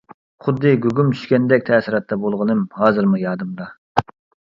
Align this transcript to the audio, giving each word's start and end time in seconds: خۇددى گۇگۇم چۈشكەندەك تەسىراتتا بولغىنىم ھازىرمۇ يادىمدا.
خۇددى 0.45 0.71
گۇگۇم 0.85 1.11
چۈشكەندەك 1.17 1.69
تەسىراتتا 1.69 2.21
بولغىنىم 2.25 2.67
ھازىرمۇ 2.83 3.25
يادىمدا. 3.29 3.73